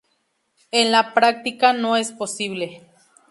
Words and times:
En 0.71 0.91
la 0.91 1.13
práctica 1.13 1.73
no 1.73 1.95
es 1.95 2.11
posible. 2.11 2.81